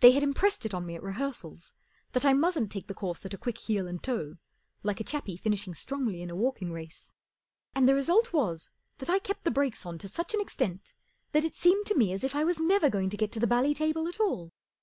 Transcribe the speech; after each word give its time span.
They 0.00 0.12
had 0.12 0.22
impressed 0.22 0.64
it 0.64 0.72
on 0.72 0.86
me 0.86 0.94
at 0.94 1.02
rehearsals 1.02 1.74
that 2.12 2.24
I 2.24 2.32
mustn't 2.32 2.72
take 2.72 2.86
the 2.86 2.94
course 2.94 3.26
at 3.26 3.34
a 3.34 3.36
quick 3.36 3.58
heel 3.58 3.86
and 3.86 4.02
toe, 4.02 4.38
like 4.82 4.98
a 4.98 5.04
chappie 5.04 5.36
finishing 5.36 5.74
strongly 5.74 6.22
in 6.22 6.30
a 6.30 6.34
walking 6.34 6.72
race; 6.72 7.12
and 7.74 7.86
the 7.86 7.94
result 7.94 8.32
was 8.32 8.70
that 8.96 9.10
I 9.10 9.18
kept 9.18 9.44
the 9.44 9.50
brakes 9.50 9.84
on 9.84 9.98
to 9.98 10.08
such 10.08 10.32
an 10.32 10.40
extent 10.40 10.94
that 11.32 11.44
it 11.44 11.54
seemed 11.54 11.84
to 11.84 11.94
me 11.98 12.14
as 12.14 12.24
if 12.24 12.34
I 12.34 12.44
was 12.44 12.58
never 12.58 12.88
going 12.88 13.10
to 13.10 13.18
get 13.18 13.30
to 13.32 13.40
the 13.40 13.46
bally 13.46 13.74
table 13.74 14.08
at 14.08 14.18
all. 14.20 14.52